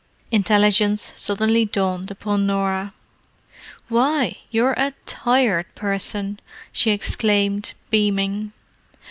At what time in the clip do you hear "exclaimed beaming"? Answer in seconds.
6.89-8.51